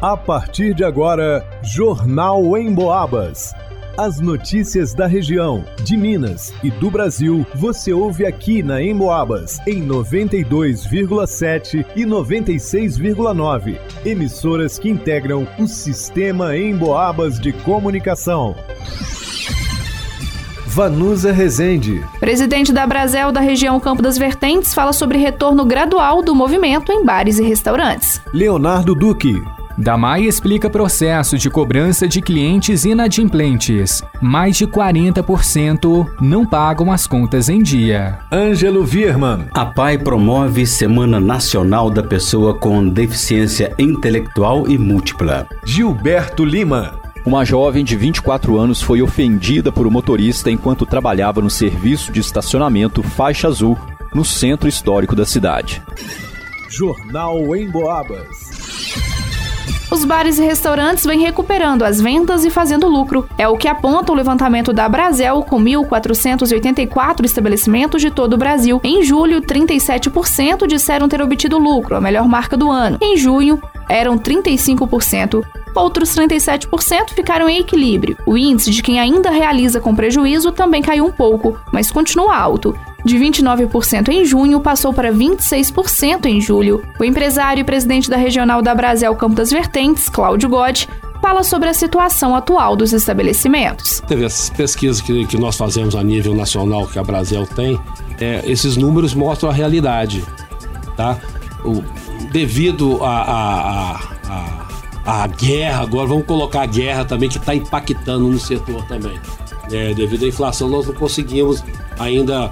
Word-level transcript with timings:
A 0.00 0.14
partir 0.14 0.74
de 0.74 0.84
agora, 0.84 1.42
Jornal 1.62 2.58
em 2.58 2.74
Boabas. 2.74 3.54
As 3.96 4.20
notícias 4.20 4.92
da 4.92 5.06
região, 5.06 5.64
de 5.82 5.96
Minas 5.96 6.52
e 6.62 6.70
do 6.70 6.90
Brasil, 6.90 7.46
você 7.54 7.94
ouve 7.94 8.26
aqui 8.26 8.62
na 8.62 8.82
Emboabas, 8.82 9.58
em 9.66 9.82
92,7 9.86 11.86
e 11.96 12.04
96,9. 12.04 13.78
Emissoras 14.04 14.78
que 14.78 14.90
integram 14.90 15.48
o 15.58 15.66
sistema 15.66 16.54
Emboabas 16.54 17.40
de 17.40 17.54
comunicação. 17.54 18.54
Vanusa 20.66 21.32
Rezende. 21.32 22.04
Presidente 22.20 22.70
da 22.70 22.86
Brasel 22.86 23.32
da 23.32 23.40
região 23.40 23.80
Campo 23.80 24.02
das 24.02 24.18
Vertentes 24.18 24.74
fala 24.74 24.92
sobre 24.92 25.16
retorno 25.16 25.64
gradual 25.64 26.20
do 26.20 26.34
movimento 26.34 26.92
em 26.92 27.02
bares 27.02 27.38
e 27.38 27.42
restaurantes. 27.42 28.20
Leonardo 28.34 28.94
Duque. 28.94 29.42
Damai 29.78 30.22
explica 30.22 30.70
processo 30.70 31.36
de 31.36 31.50
cobrança 31.50 32.08
de 32.08 32.22
clientes 32.22 32.84
inadimplentes. 32.84 34.02
Mais 34.22 34.56
de 34.56 34.66
40% 34.66 36.06
não 36.20 36.46
pagam 36.46 36.90
as 36.90 37.06
contas 37.06 37.48
em 37.48 37.62
dia. 37.62 38.18
Ângelo 38.32 38.84
Vierman. 38.84 39.46
A 39.52 39.66
PAI 39.66 39.98
promove 39.98 40.66
Semana 40.66 41.20
Nacional 41.20 41.90
da 41.90 42.02
Pessoa 42.02 42.54
com 42.54 42.88
Deficiência 42.88 43.74
Intelectual 43.78 44.66
e 44.66 44.78
Múltipla. 44.78 45.46
Gilberto 45.64 46.44
Lima. 46.44 46.98
Uma 47.26 47.44
jovem 47.44 47.84
de 47.84 47.96
24 47.96 48.56
anos 48.56 48.80
foi 48.80 49.02
ofendida 49.02 49.70
por 49.70 49.86
um 49.86 49.90
motorista 49.90 50.50
enquanto 50.50 50.86
trabalhava 50.86 51.42
no 51.42 51.50
serviço 51.50 52.12
de 52.12 52.20
estacionamento 52.20 53.02
Faixa 53.02 53.48
Azul, 53.48 53.76
no 54.14 54.24
centro 54.24 54.68
histórico 54.68 55.14
da 55.14 55.26
cidade. 55.26 55.82
Jornal 56.70 57.54
em 57.54 57.68
Boabas. 57.68 58.65
Os 59.96 60.04
bares 60.04 60.38
e 60.38 60.44
restaurantes 60.44 61.06
vêm 61.06 61.20
recuperando 61.20 61.82
as 61.82 61.98
vendas 61.98 62.44
e 62.44 62.50
fazendo 62.50 62.86
lucro. 62.86 63.26
É 63.38 63.48
o 63.48 63.56
que 63.56 63.66
aponta 63.66 64.12
o 64.12 64.14
levantamento 64.14 64.70
da 64.70 64.86
Brasel, 64.86 65.42
com 65.42 65.58
1.484 65.58 67.24
estabelecimentos 67.24 68.02
de 68.02 68.10
todo 68.10 68.34
o 68.34 68.36
Brasil. 68.36 68.78
Em 68.84 69.02
julho, 69.02 69.40
37% 69.40 70.66
disseram 70.66 71.08
ter 71.08 71.22
obtido 71.22 71.56
lucro, 71.56 71.96
a 71.96 72.00
melhor 72.00 72.28
marca 72.28 72.58
do 72.58 72.70
ano. 72.70 72.98
Em 73.00 73.16
junho, 73.16 73.58
eram 73.88 74.18
35%. 74.18 75.42
Outros 75.74 76.14
37% 76.14 77.14
ficaram 77.14 77.48
em 77.48 77.60
equilíbrio. 77.60 78.18
O 78.26 78.36
índice 78.36 78.70
de 78.70 78.82
quem 78.82 79.00
ainda 79.00 79.30
realiza 79.30 79.80
com 79.80 79.94
prejuízo 79.94 80.52
também 80.52 80.82
caiu 80.82 81.06
um 81.06 81.12
pouco, 81.12 81.58
mas 81.72 81.90
continua 81.90 82.36
alto 82.36 82.78
de 83.06 83.16
29% 83.16 84.08
em 84.08 84.24
junho 84.24 84.60
passou 84.60 84.92
para 84.92 85.12
26% 85.12 86.26
em 86.26 86.40
julho. 86.40 86.82
O 86.98 87.04
empresário 87.04 87.60
e 87.60 87.64
presidente 87.64 88.10
da 88.10 88.16
regional 88.16 88.60
da 88.60 88.74
Brasel 88.74 89.14
Campo 89.14 89.36
das 89.36 89.50
Vertentes, 89.50 90.08
Cláudio 90.08 90.48
Gotti, 90.48 90.88
fala 91.22 91.42
sobre 91.42 91.68
a 91.68 91.74
situação 91.74 92.34
atual 92.34 92.76
dos 92.76 92.92
estabelecimentos. 92.92 94.00
Teve 94.06 94.24
essas 94.24 94.50
pesquisas 94.50 95.00
que, 95.00 95.24
que 95.26 95.38
nós 95.38 95.56
fazemos 95.56 95.94
a 95.94 96.02
nível 96.02 96.34
nacional 96.34 96.86
que 96.86 96.98
a 96.98 97.04
Brasel 97.04 97.46
tem, 97.46 97.80
é, 98.20 98.42
esses 98.44 98.76
números 98.76 99.14
mostram 99.14 99.50
a 99.50 99.52
realidade, 99.52 100.24
tá? 100.96 101.18
O, 101.64 101.82
devido 102.32 103.02
a, 103.04 103.22
a, 103.22 104.00
a, 104.28 105.22
a, 105.22 105.26
guerra, 105.28 105.82
agora 105.82 106.08
vamos 106.08 106.26
colocar 106.26 106.62
a 106.62 106.66
guerra 106.66 107.04
também 107.04 107.28
que 107.28 107.38
está 107.38 107.54
impactando 107.54 108.28
no 108.28 108.38
setor 108.38 108.84
também. 108.86 109.18
É, 109.70 109.94
devido 109.94 110.24
à 110.24 110.28
inflação, 110.28 110.68
nós 110.68 110.86
não 110.86 110.94
conseguimos 110.94 111.62
ainda 111.98 112.50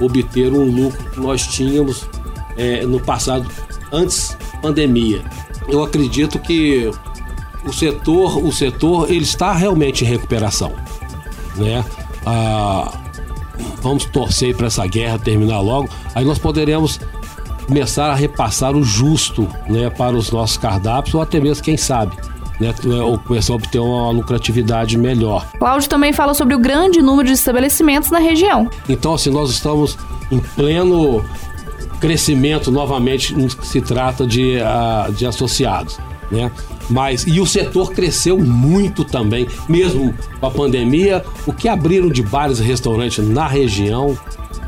obter 0.00 0.52
um 0.52 0.64
lucro 0.64 1.10
que 1.10 1.20
nós 1.20 1.46
tínhamos 1.46 2.08
é, 2.56 2.84
no 2.84 3.00
passado, 3.00 3.48
antes 3.92 4.36
pandemia. 4.60 5.22
Eu 5.68 5.82
acredito 5.82 6.38
que 6.38 6.90
o 7.66 7.72
setor, 7.72 8.44
o 8.44 8.52
setor 8.52 9.10
ele 9.10 9.24
está 9.24 9.52
realmente 9.52 10.04
em 10.04 10.08
recuperação, 10.08 10.72
né? 11.56 11.84
Ah, 12.26 12.92
vamos 13.82 14.04
torcer 14.06 14.54
para 14.56 14.66
essa 14.66 14.86
guerra 14.86 15.18
terminar 15.18 15.60
logo, 15.60 15.88
aí 16.14 16.24
nós 16.24 16.38
poderemos 16.38 17.00
começar 17.66 18.10
a 18.10 18.14
repassar 18.14 18.76
o 18.76 18.82
justo, 18.82 19.48
né, 19.68 19.88
para 19.88 20.14
os 20.14 20.30
nossos 20.30 20.58
cardápios 20.58 21.14
ou 21.14 21.22
até 21.22 21.40
mesmo 21.40 21.64
quem 21.64 21.78
sabe 21.78 22.14
né, 22.60 22.72
ou 23.02 23.18
começar 23.18 23.52
a 23.52 23.56
obter 23.56 23.78
uma 23.78 24.10
lucratividade 24.10 24.96
melhor. 24.96 25.46
Cláudio 25.58 25.88
também 25.88 26.12
fala 26.12 26.34
sobre 26.34 26.54
o 26.54 26.58
grande 26.58 27.02
número 27.02 27.26
de 27.26 27.34
estabelecimentos 27.34 28.10
na 28.10 28.18
região. 28.18 28.68
Então, 28.88 29.14
assim, 29.14 29.30
nós 29.30 29.50
estamos 29.50 29.98
em 30.30 30.38
pleno 30.38 31.24
crescimento 32.00 32.70
novamente 32.70 33.34
no 33.34 33.48
que 33.48 33.66
se 33.66 33.80
trata 33.80 34.26
de, 34.26 34.58
uh, 34.58 35.12
de 35.12 35.26
associados, 35.26 35.98
né? 36.30 36.50
Mas, 36.90 37.26
e 37.26 37.40
o 37.40 37.46
setor 37.46 37.92
cresceu 37.92 38.38
muito 38.38 39.04
também, 39.04 39.48
mesmo 39.68 40.14
com 40.38 40.46
a 40.46 40.50
pandemia, 40.50 41.24
o 41.46 41.52
que 41.52 41.66
abriram 41.66 42.10
de 42.10 42.22
bares 42.22 42.58
e 42.58 42.62
restaurantes 42.62 43.26
na 43.26 43.46
região 43.46 44.18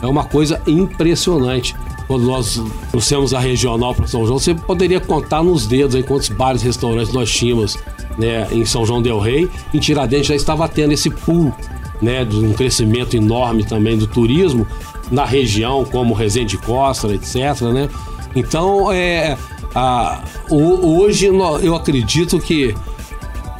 é 0.01 0.07
uma 0.07 0.25
coisa 0.25 0.61
impressionante 0.67 1.75
quando 2.07 2.25
nós 2.25 2.63
trouxemos 2.91 3.35
a 3.35 3.41
regional 3.41 3.95
para 3.95 4.07
São 4.07 4.25
João, 4.27 4.39
você 4.39 4.55
poderia 4.55 5.01
contar 5.01 5.43
nos 5.43 5.67
dedos 5.67 5.97
aí 5.97 6.03
quantos 6.03 6.29
bares 6.29 6.63
e 6.63 6.67
restaurantes 6.67 7.13
nós 7.13 7.31
tínhamos 7.31 7.77
né, 8.17 8.47
em 8.53 8.65
São 8.65 8.87
João 8.87 9.03
Del 9.03 9.19
Rei. 9.19 9.49
Em 9.75 9.79
Tiradentes 9.79 10.27
já 10.27 10.35
estava 10.35 10.69
tendo 10.69 10.93
esse 10.93 11.11
pool 11.11 11.53
né, 12.01 12.25
de 12.25 12.37
um 12.37 12.53
crescimento 12.53 13.17
enorme 13.17 13.65
também 13.65 13.99
do 13.99 14.07
turismo 14.07 14.67
na 15.11 15.25
região, 15.25 15.85
como 15.85 16.15
Resende 16.15 16.57
Costa, 16.59 17.09
etc. 17.13 17.63
Né? 17.73 17.89
Então, 18.35 18.93
é, 18.93 19.37
a, 19.75 20.23
hoje 20.51 21.27
eu 21.27 21.75
acredito 21.75 22.39
que 22.39 22.75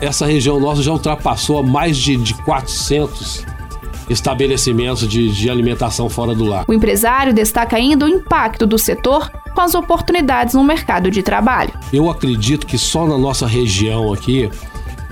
essa 0.01 0.27
região 0.27 0.61
nossa 0.61 0.83
já 0.83 0.93
ultrapassou 0.93 1.63
mais 1.63 1.97
de, 1.97 2.17
de 2.17 2.35
400 2.35 3.45
estabelecimentos 4.09 5.07
de, 5.07 5.31
de 5.31 5.51
alimentação 5.51 6.09
fora 6.09 6.35
do 6.35 6.45
lar. 6.45 6.65
O 6.67 6.75
empresário 6.75 7.33
destaca 7.33 7.77
ainda 7.77 8.07
o 8.07 8.09
impacto 8.09 8.67
do 8.67 8.79
setor 8.79 9.31
com 9.55 9.61
as 9.61 9.75
oportunidades 9.75 10.55
no 10.55 10.63
mercado 10.63 11.11
de 11.11 11.23
trabalho. 11.23 11.73
Eu 11.93 12.11
acredito 12.11 12.67
que 12.67 12.79
só 12.79 13.07
na 13.07 13.19
nossa 13.19 13.47
região 13.47 14.13
aqui 14.13 14.51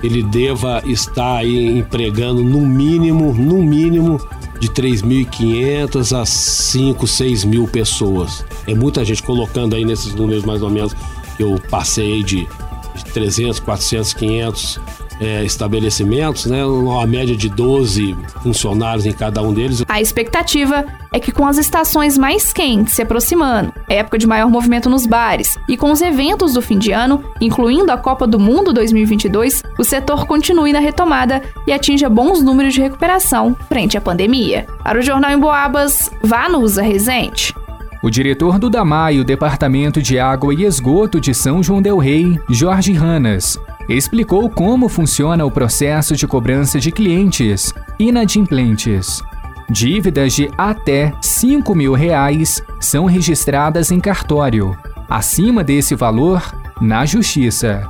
ele 0.03 0.21
deva 0.21 0.83
estar 0.85 1.37
aí 1.37 1.77
empregando 1.77 2.43
no 2.43 2.61
mínimo, 2.61 3.33
no 3.33 3.63
mínimo 3.63 4.19
de 4.59 4.69
3.500 4.69 6.21
a 6.21 6.25
5, 6.25 7.07
6 7.07 7.43
mil 7.43 7.67
pessoas. 7.67 8.45
É 8.67 8.73
muita 8.73 9.03
gente 9.03 9.23
colocando 9.23 9.75
aí 9.75 9.83
nesses 9.83 10.13
números 10.13 10.45
mais 10.45 10.61
ou 10.61 10.69
menos 10.69 10.93
que 11.35 11.43
eu 11.43 11.59
passei 11.69 12.23
de, 12.23 12.47
de 12.95 13.05
300, 13.13 13.59
400, 13.59 14.13
500 14.13 14.79
é, 15.19 15.43
estabelecimentos, 15.43 16.45
né, 16.45 16.65
uma 16.65 17.05
média 17.05 17.35
de 17.35 17.49
12 17.49 18.15
funcionários 18.41 19.05
em 19.05 19.11
cada 19.11 19.41
um 19.41 19.53
deles. 19.53 19.83
A 19.87 20.01
expectativa 20.01 20.85
é 21.11 21.19
que 21.19 21.31
com 21.31 21.47
as 21.47 21.57
estações 21.57 22.17
mais 22.17 22.51
quentes 22.51 22.93
se 22.93 23.01
aproximando, 23.01 23.73
época 23.87 24.17
de 24.17 24.27
maior 24.27 24.49
movimento 24.49 24.89
nos 24.89 25.05
bares, 25.05 25.57
e 25.67 25.77
com 25.77 25.91
os 25.91 26.01
eventos 26.01 26.53
do 26.53 26.61
fim 26.61 26.77
de 26.77 26.91
ano, 26.91 27.23
incluindo 27.39 27.91
a 27.91 27.97
Copa 27.97 28.27
do 28.27 28.39
Mundo 28.39 28.73
2022, 28.73 29.63
o 29.77 29.83
setor 29.83 30.25
continue 30.25 30.73
na 30.73 30.79
retomada 30.79 31.41
e 31.65 31.71
atinja 31.71 32.09
bons 32.09 32.41
números 32.41 32.73
de 32.73 32.81
recuperação 32.81 33.55
frente 33.67 33.97
à 33.97 34.01
pandemia. 34.01 34.67
Para 34.83 34.99
o 34.99 35.01
Jornal 35.01 35.31
em 35.31 35.39
Boabas, 35.39 36.11
Vanusa 36.21 36.81
Rezende. 36.81 37.53
O 38.03 38.09
diretor 38.09 38.59
do 38.59 38.69
DAMAI, 38.69 39.19
o 39.19 39.23
Departamento 39.23 39.99
de 39.99 40.19
Água 40.19 40.53
e 40.53 40.63
Esgoto 40.63 41.19
de 41.19 41.33
São 41.33 41.63
João 41.63 41.81
del 41.81 41.97
Rei, 41.97 42.39
Jorge 42.47 42.93
Ranas, 42.93 43.59
explicou 43.87 44.49
como 44.49 44.89
funciona 44.89 45.45
o 45.45 45.51
processo 45.51 46.15
de 46.15 46.27
cobrança 46.27 46.79
de 46.79 46.91
clientes 46.91 47.73
inadimplentes. 47.99 49.21
Dívidas 49.69 50.33
de 50.33 50.49
até 50.57 51.13
5 51.21 51.73
mil 51.73 51.93
reais 51.93 52.61
são 52.79 53.05
registradas 53.05 53.91
em 53.91 53.99
cartório. 53.99 54.77
Acima 55.09 55.63
desse 55.63 55.95
valor, 55.95 56.41
na 56.81 57.05
Justiça. 57.05 57.87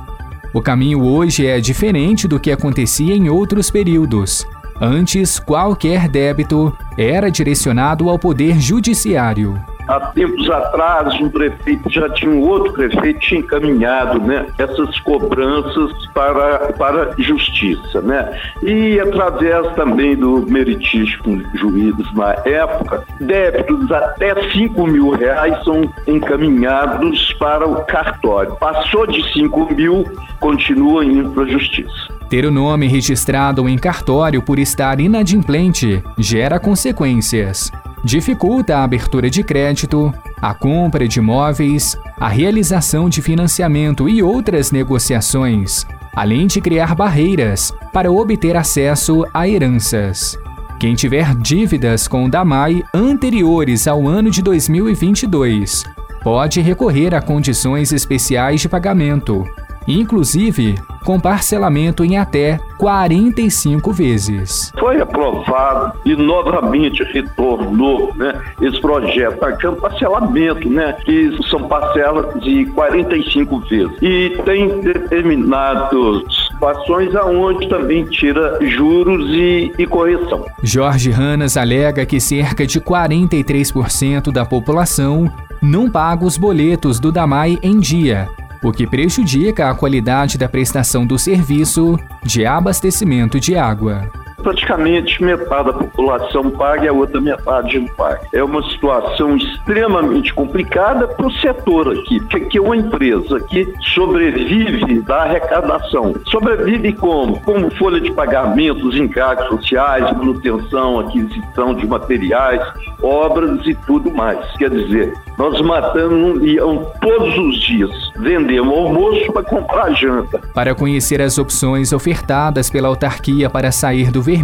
O 0.54 0.62
caminho 0.62 1.02
hoje 1.02 1.46
é 1.46 1.60
diferente 1.60 2.26
do 2.26 2.40
que 2.40 2.50
acontecia 2.50 3.14
em 3.14 3.28
outros 3.28 3.70
períodos. 3.70 4.46
Antes, 4.80 5.38
qualquer 5.38 6.08
débito 6.08 6.76
era 6.96 7.30
direcionado 7.30 8.08
ao 8.08 8.18
Poder 8.18 8.60
Judiciário 8.60 9.58
há 9.88 10.00
tempos 10.00 10.50
atrás, 10.50 11.14
um 11.20 11.28
prefeito, 11.28 11.88
já 11.90 12.08
tinha 12.10 12.30
um 12.30 12.40
outro 12.42 12.72
prefeito, 12.72 13.20
tinha 13.20 13.40
encaminhado 13.40 14.20
né, 14.20 14.46
essas 14.58 14.98
cobranças 15.00 15.90
para, 16.14 16.72
para 16.72 17.14
justiça. 17.18 18.00
Né? 18.00 18.40
E 18.62 18.98
através 19.00 19.74
também 19.74 20.16
do 20.16 20.44
meritíssimo 20.48 21.42
juízes 21.54 22.14
na 22.14 22.36
época, 22.44 23.04
débitos 23.20 23.90
até 23.90 24.34
5 24.50 24.86
mil 24.86 25.10
reais 25.10 25.62
são 25.64 25.90
encaminhados 26.06 27.32
para 27.34 27.66
o 27.66 27.84
cartório. 27.84 28.56
Passou 28.56 29.06
de 29.06 29.22
5 29.32 29.74
mil, 29.74 30.04
continua 30.40 31.04
indo 31.04 31.30
para 31.30 31.44
a 31.44 31.48
justiça. 31.48 32.16
Ter 32.28 32.44
o 32.44 32.50
nome 32.50 32.88
registrado 32.88 33.68
em 33.68 33.78
cartório 33.78 34.42
por 34.42 34.58
estar 34.58 34.98
inadimplente 35.00 36.02
gera 36.18 36.58
consequências 36.58 37.70
dificulta 38.06 38.76
a 38.76 38.84
abertura 38.84 39.28
de 39.28 39.42
crédito, 39.42 40.14
a 40.40 40.54
compra 40.54 41.08
de 41.08 41.18
imóveis, 41.18 41.98
a 42.18 42.28
realização 42.28 43.08
de 43.08 43.20
financiamento 43.20 44.08
e 44.08 44.22
outras 44.22 44.70
negociações, 44.70 45.84
além 46.14 46.46
de 46.46 46.60
criar 46.60 46.94
barreiras 46.94 47.74
para 47.92 48.10
obter 48.10 48.56
acesso 48.56 49.24
a 49.34 49.48
heranças. 49.48 50.38
Quem 50.78 50.94
tiver 50.94 51.34
dívidas 51.34 52.06
com 52.06 52.24
o 52.24 52.30
DAMAI 52.30 52.84
anteriores 52.94 53.88
ao 53.88 54.06
ano 54.06 54.30
de 54.30 54.40
2022 54.40 55.84
pode 56.22 56.60
recorrer 56.60 57.12
a 57.12 57.20
condições 57.20 57.92
especiais 57.92 58.60
de 58.60 58.68
pagamento, 58.68 59.44
inclusive 59.86 60.76
com 61.06 61.20
parcelamento 61.20 62.04
em 62.04 62.18
até 62.18 62.58
45 62.78 63.92
vezes. 63.92 64.72
Foi 64.76 65.00
aprovado 65.00 65.96
e 66.04 66.16
novamente 66.16 67.04
retornou 67.04 68.12
né, 68.16 68.40
esse 68.60 68.80
projeto, 68.80 69.40
marcando 69.40 69.76
parcelamento, 69.76 70.68
né, 70.68 70.94
que 71.04 71.38
são 71.48 71.68
parcelas 71.68 72.42
de 72.42 72.66
45 72.66 73.58
vezes. 73.60 73.92
E 74.02 74.36
tem 74.44 74.80
determinadas 74.80 76.24
situações 76.50 77.14
aonde 77.14 77.68
também 77.68 78.04
tira 78.06 78.58
juros 78.66 79.30
e, 79.30 79.72
e 79.78 79.86
correção. 79.86 80.44
Jorge 80.62 81.10
Ranas 81.10 81.56
alega 81.56 82.04
que 82.04 82.18
cerca 82.18 82.66
de 82.66 82.80
43% 82.80 84.32
da 84.32 84.44
população 84.44 85.30
não 85.62 85.88
paga 85.88 86.24
os 86.24 86.36
boletos 86.36 86.98
do 86.98 87.12
DAMAI 87.12 87.58
em 87.62 87.78
dia 87.78 88.28
o 88.62 88.72
que 88.72 88.86
prejudica 88.86 89.70
a 89.70 89.74
qualidade 89.74 90.38
da 90.38 90.48
prestação 90.48 91.06
do 91.06 91.18
serviço 91.18 91.98
de 92.24 92.44
abastecimento 92.44 93.38
de 93.38 93.56
água 93.56 94.10
praticamente 94.46 95.20
metade 95.24 95.66
da 95.66 95.72
população 95.72 96.48
paga 96.52 96.84
e 96.84 96.88
a 96.88 96.92
outra 96.92 97.20
metade 97.20 97.80
não 97.80 97.88
paga. 97.88 98.20
É 98.32 98.44
uma 98.44 98.62
situação 98.70 99.36
extremamente 99.36 100.32
complicada 100.32 101.08
para 101.08 101.26
o 101.26 101.32
setor 101.32 101.92
aqui, 101.92 102.20
porque 102.20 102.56
é 102.56 102.60
uma 102.60 102.76
empresa 102.76 103.40
que 103.40 103.66
sobrevive 103.92 105.02
da 105.02 105.22
arrecadação. 105.22 106.14
Sobrevive 106.26 106.92
como? 106.92 107.40
Como 107.40 107.74
folha 107.74 108.00
de 108.00 108.12
pagamentos, 108.12 108.96
encargos 108.96 109.48
sociais, 109.48 110.16
manutenção, 110.16 111.00
aquisição 111.00 111.74
de 111.74 111.84
materiais, 111.84 112.62
obras 113.02 113.66
e 113.66 113.74
tudo 113.74 114.12
mais. 114.12 114.38
Quer 114.58 114.70
dizer, 114.70 115.12
nós 115.36 115.60
matamos 115.60 116.42
iam 116.44 116.86
todos 117.00 117.36
os 117.36 117.60
dias, 117.60 117.90
vendemos 118.16 118.76
almoço 118.76 119.32
para 119.32 119.42
comprar 119.42 119.92
janta. 119.92 120.40
Para 120.54 120.74
conhecer 120.74 121.20
as 121.20 121.36
opções 121.36 121.92
ofertadas 121.92 122.70
pela 122.70 122.88
autarquia 122.88 123.50
para 123.50 123.72
sair 123.72 124.10
do 124.10 124.22
vermelho, 124.22 124.35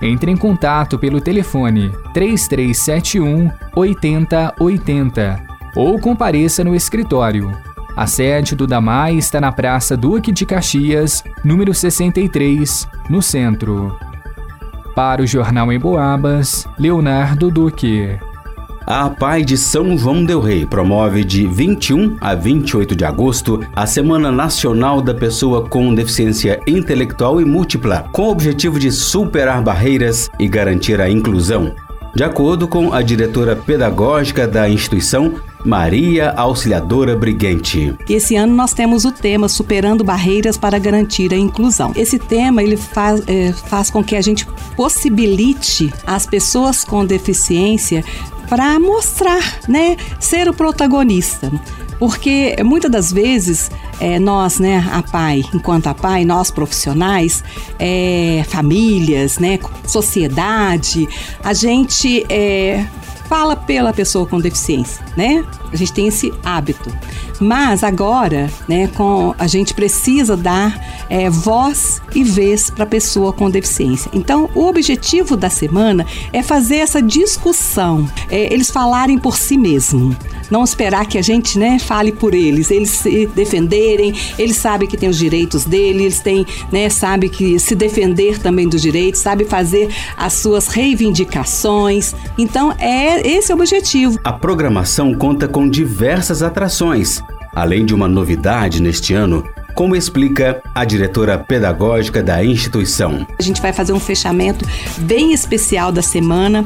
entre 0.00 0.30
em 0.30 0.36
contato 0.36 0.98
pelo 0.98 1.20
telefone 1.20 1.90
3371 2.12 3.50
8080 3.74 5.42
ou 5.76 5.98
compareça 5.98 6.62
no 6.62 6.74
escritório. 6.74 7.52
A 7.96 8.06
sede 8.06 8.56
do 8.56 8.66
DAMAI 8.66 9.16
está 9.16 9.40
na 9.40 9.52
Praça 9.52 9.96
Duque 9.96 10.32
de 10.32 10.44
Caxias, 10.44 11.22
número 11.44 11.72
63, 11.72 12.88
no 13.08 13.22
centro. 13.22 13.96
Para 14.94 15.22
o 15.22 15.26
Jornal 15.26 15.72
em 15.72 15.78
Boabas, 15.78 16.66
Leonardo 16.78 17.50
Duque. 17.50 18.18
A 18.86 19.06
APAI 19.06 19.42
de 19.44 19.56
São 19.56 19.96
João 19.96 20.22
Del 20.26 20.40
Rei 20.40 20.66
promove 20.66 21.24
de 21.24 21.46
21 21.46 22.18
a 22.20 22.34
28 22.34 22.94
de 22.94 23.02
agosto 23.02 23.60
a 23.74 23.86
Semana 23.86 24.30
Nacional 24.30 25.00
da 25.00 25.14
Pessoa 25.14 25.66
com 25.66 25.94
Deficiência 25.94 26.60
Intelectual 26.66 27.40
e 27.40 27.46
Múltipla, 27.46 28.04
com 28.12 28.24
o 28.24 28.30
objetivo 28.30 28.78
de 28.78 28.92
superar 28.92 29.62
barreiras 29.62 30.28
e 30.38 30.46
garantir 30.46 31.00
a 31.00 31.08
inclusão. 31.08 31.74
De 32.14 32.22
acordo 32.22 32.68
com 32.68 32.92
a 32.92 33.00
diretora 33.00 33.56
pedagógica 33.56 34.46
da 34.46 34.68
instituição, 34.68 35.34
Maria 35.64 36.30
Auxiliadora 36.32 37.16
Briguente. 37.16 37.96
Esse 38.08 38.36
ano 38.36 38.54
nós 38.54 38.74
temos 38.74 39.06
o 39.06 39.10
tema 39.10 39.48
Superando 39.48 40.04
Barreiras 40.04 40.58
para 40.58 40.78
Garantir 40.78 41.32
a 41.32 41.38
Inclusão. 41.38 41.92
Esse 41.96 42.18
tema 42.18 42.62
ele 42.62 42.76
faz, 42.76 43.22
é, 43.26 43.50
faz 43.52 43.90
com 43.90 44.04
que 44.04 44.14
a 44.14 44.20
gente 44.20 44.46
possibilite 44.76 45.92
as 46.06 46.26
pessoas 46.26 46.84
com 46.84 47.04
deficiência 47.04 48.04
para 48.48 48.78
mostrar, 48.78 49.60
né, 49.68 49.96
ser 50.20 50.48
o 50.48 50.54
protagonista. 50.54 51.50
Porque 51.98 52.56
muitas 52.64 52.90
das 52.90 53.12
vezes 53.12 53.70
é, 54.00 54.18
nós, 54.18 54.58
né, 54.58 54.86
a 54.92 55.02
pai, 55.02 55.44
enquanto 55.54 55.86
a 55.86 55.94
pai, 55.94 56.24
nós 56.24 56.50
profissionais, 56.50 57.42
é, 57.78 58.44
famílias, 58.48 59.38
né, 59.38 59.58
sociedade, 59.86 61.08
a 61.42 61.54
gente 61.54 62.26
é, 62.28 62.84
fala 63.28 63.56
pela 63.56 63.92
pessoa 63.92 64.26
com 64.26 64.38
deficiência, 64.38 65.04
né? 65.16 65.44
A 65.72 65.76
gente 65.76 65.92
tem 65.92 66.08
esse 66.08 66.32
hábito. 66.44 66.90
Mas 67.40 67.82
agora, 67.82 68.50
né, 68.68 68.86
com, 68.88 69.34
a 69.38 69.46
gente 69.46 69.74
precisa 69.74 70.36
dar 70.36 70.78
é, 71.08 71.28
voz 71.28 72.00
e 72.14 72.22
vez 72.22 72.70
para 72.70 72.84
a 72.84 72.86
pessoa 72.86 73.32
com 73.32 73.50
deficiência. 73.50 74.10
Então, 74.14 74.48
o 74.54 74.66
objetivo 74.66 75.36
da 75.36 75.50
semana 75.50 76.06
é 76.32 76.42
fazer 76.42 76.76
essa 76.76 77.02
discussão, 77.02 78.08
é, 78.30 78.52
eles 78.52 78.70
falarem 78.70 79.18
por 79.18 79.36
si 79.36 79.58
mesmos. 79.58 80.16
Não 80.50 80.64
esperar 80.64 81.06
que 81.06 81.18
a 81.18 81.22
gente 81.22 81.58
né, 81.58 81.78
fale 81.78 82.12
por 82.12 82.34
eles, 82.34 82.70
eles 82.70 82.90
se 82.90 83.26
defenderem, 83.26 84.14
eles 84.38 84.56
sabem 84.56 84.88
que 84.88 84.96
têm 84.96 85.08
os 85.08 85.18
direitos 85.18 85.64
deles, 85.64 86.02
eles 86.02 86.20
têm, 86.20 86.46
né, 86.70 86.88
sabem 86.88 87.28
que 87.28 87.58
se 87.58 87.74
defender 87.74 88.38
também 88.38 88.68
dos 88.68 88.82
direitos, 88.82 89.20
sabem 89.20 89.46
fazer 89.46 89.88
as 90.16 90.34
suas 90.34 90.68
reivindicações. 90.68 92.14
Então, 92.38 92.72
é 92.78 93.26
esse 93.26 93.50
é 93.50 93.54
o 93.54 93.58
objetivo. 93.58 94.18
A 94.24 94.32
programação 94.32 95.14
conta 95.14 95.48
com 95.48 95.68
diversas 95.68 96.42
atrações. 96.42 97.22
Além 97.54 97.84
de 97.86 97.94
uma 97.94 98.08
novidade 98.08 98.82
neste 98.82 99.14
ano, 99.14 99.44
como 99.74 99.96
explica 99.96 100.62
a 100.74 100.84
diretora 100.84 101.38
pedagógica 101.38 102.22
da 102.22 102.44
instituição. 102.44 103.26
A 103.38 103.42
gente 103.42 103.60
vai 103.60 103.72
fazer 103.72 103.92
um 103.92 104.00
fechamento 104.00 104.64
bem 104.98 105.32
especial 105.32 105.90
da 105.90 106.02
semana, 106.02 106.64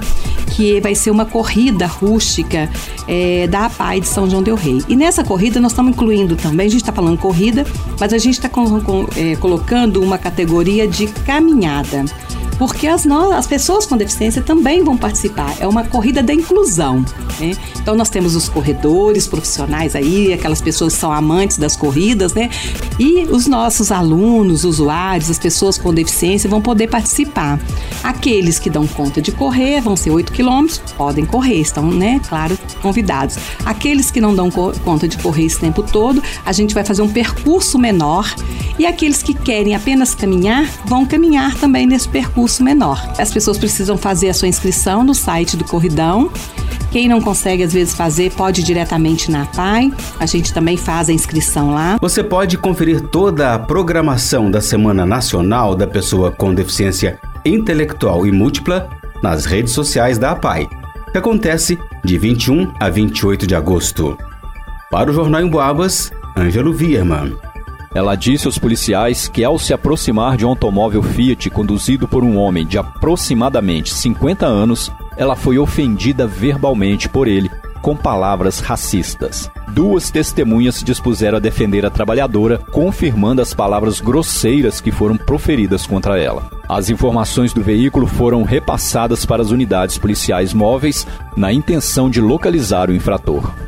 que 0.54 0.80
vai 0.80 0.94
ser 0.94 1.10
uma 1.10 1.24
corrida 1.24 1.86
rústica 1.86 2.68
é, 3.06 3.46
da 3.46 3.66
APAI 3.66 4.00
de 4.00 4.08
São 4.08 4.28
João 4.28 4.42
Del 4.42 4.56
Rei. 4.56 4.82
E 4.88 4.96
nessa 4.96 5.24
corrida 5.24 5.60
nós 5.60 5.72
estamos 5.72 5.92
incluindo 5.92 6.36
também, 6.36 6.66
a 6.66 6.70
gente 6.70 6.82
está 6.82 6.92
falando 6.92 7.18
corrida, 7.18 7.64
mas 7.98 8.12
a 8.12 8.18
gente 8.18 8.34
está 8.34 8.50
é, 9.16 9.36
colocando 9.36 10.02
uma 10.02 10.18
categoria 10.18 10.86
de 10.86 11.06
caminhada 11.06 12.04
porque 12.58 12.88
as, 12.88 13.06
as 13.06 13.46
pessoas 13.46 13.86
com 13.86 13.96
deficiência 13.96 14.42
também 14.42 14.82
vão 14.82 14.96
participar. 14.96 15.54
É 15.60 15.66
uma 15.66 15.84
corrida 15.84 16.22
da 16.22 16.34
inclusão. 16.34 17.04
Né? 17.38 17.52
Então 17.80 17.94
nós 17.94 18.10
temos 18.10 18.34
os 18.34 18.48
corredores 18.48 19.26
profissionais 19.26 19.94
aí, 19.94 20.32
aquelas 20.32 20.60
pessoas 20.60 20.94
que 20.94 21.00
são 21.00 21.12
amantes 21.12 21.56
das 21.56 21.76
corridas, 21.76 22.34
né? 22.34 22.50
E 22.98 23.22
os 23.30 23.46
nossos 23.46 23.92
alunos, 23.92 24.64
usuários, 24.64 25.30
as 25.30 25.38
pessoas 25.38 25.78
com 25.78 25.94
deficiência 25.94 26.50
vão 26.50 26.60
poder 26.60 26.88
participar. 26.88 27.60
Aqueles 28.02 28.58
que 28.58 28.68
dão 28.68 28.86
conta 28.86 29.22
de 29.22 29.30
correr, 29.30 29.80
vão 29.80 29.96
ser 29.96 30.10
8 30.10 30.32
quilômetros, 30.32 30.80
podem 30.96 31.24
correr, 31.24 31.60
estão, 31.60 31.90
né, 31.90 32.20
claro, 32.28 32.58
convidados. 32.82 33.36
Aqueles 33.64 34.10
que 34.10 34.20
não 34.20 34.34
dão 34.34 34.50
conta 34.50 35.06
de 35.06 35.16
correr 35.18 35.44
esse 35.44 35.60
tempo 35.60 35.82
todo, 35.82 36.22
a 36.44 36.52
gente 36.52 36.74
vai 36.74 36.84
fazer 36.84 37.02
um 37.02 37.08
percurso 37.08 37.78
menor. 37.78 38.34
E 38.78 38.86
aqueles 38.86 39.22
que 39.22 39.34
querem 39.34 39.74
apenas 39.74 40.14
caminhar, 40.14 40.68
vão 40.84 41.06
caminhar 41.06 41.54
também 41.56 41.86
nesse 41.86 42.08
percurso 42.08 42.47
menor. 42.62 43.12
As 43.18 43.30
pessoas 43.32 43.58
precisam 43.58 43.96
fazer 43.96 44.28
a 44.28 44.34
sua 44.34 44.48
inscrição 44.48 45.04
no 45.04 45.14
site 45.14 45.56
do 45.56 45.64
Corridão 45.64 46.30
quem 46.90 47.06
não 47.06 47.20
consegue 47.20 47.62
às 47.62 47.72
vezes 47.72 47.94
fazer, 47.94 48.32
pode 48.32 48.62
ir 48.62 48.64
diretamente 48.64 49.30
na 49.30 49.44
PAI. 49.44 49.92
A 50.18 50.24
gente 50.24 50.54
também 50.54 50.76
faz 50.76 51.08
a 51.08 51.12
inscrição 51.12 51.74
lá. 51.74 51.98
Você 52.00 52.24
pode 52.24 52.56
conferir 52.56 53.00
toda 53.08 53.54
a 53.54 53.58
programação 53.58 54.50
da 54.50 54.60
Semana 54.60 55.04
Nacional 55.04 55.74
da 55.74 55.86
Pessoa 55.86 56.32
com 56.32 56.54
Deficiência 56.54 57.20
Intelectual 57.44 58.26
e 58.26 58.32
Múltipla 58.32 58.88
nas 59.22 59.44
redes 59.44 59.72
sociais 59.72 60.16
da 60.16 60.30
APAI, 60.30 60.66
que 61.12 61.18
acontece 61.18 61.78
de 62.02 62.16
21 62.16 62.72
a 62.80 62.88
28 62.88 63.46
de 63.46 63.54
agosto. 63.54 64.16
Para 64.90 65.10
o 65.10 65.14
Jornal 65.14 65.42
em 65.42 65.48
Boabas, 65.48 66.10
Ângelo 66.36 66.72
Vierman. 66.72 67.36
Ela 67.94 68.14
disse 68.14 68.46
aos 68.46 68.58
policiais 68.58 69.28
que, 69.28 69.42
ao 69.42 69.58
se 69.58 69.72
aproximar 69.72 70.36
de 70.36 70.44
um 70.44 70.48
automóvel 70.48 71.02
Fiat 71.02 71.48
conduzido 71.50 72.06
por 72.06 72.22
um 72.22 72.36
homem 72.36 72.66
de 72.66 72.78
aproximadamente 72.78 73.92
50 73.92 74.46
anos, 74.46 74.92
ela 75.16 75.34
foi 75.34 75.58
ofendida 75.58 76.26
verbalmente 76.26 77.08
por 77.08 77.26
ele, 77.26 77.50
com 77.80 77.96
palavras 77.96 78.60
racistas. 78.60 79.50
Duas 79.68 80.10
testemunhas 80.10 80.76
se 80.76 80.84
dispuseram 80.84 81.36
a 81.36 81.40
defender 81.40 81.86
a 81.86 81.90
trabalhadora, 81.90 82.58
confirmando 82.72 83.40
as 83.40 83.54
palavras 83.54 84.00
grosseiras 84.00 84.80
que 84.80 84.90
foram 84.90 85.16
proferidas 85.16 85.86
contra 85.86 86.18
ela. 86.18 86.50
As 86.68 86.90
informações 86.90 87.52
do 87.52 87.62
veículo 87.62 88.06
foram 88.06 88.42
repassadas 88.42 89.24
para 89.24 89.42
as 89.42 89.50
unidades 89.50 89.96
policiais 89.96 90.52
móveis 90.52 91.06
na 91.36 91.52
intenção 91.52 92.10
de 92.10 92.20
localizar 92.20 92.90
o 92.90 92.94
infrator. 92.94 93.67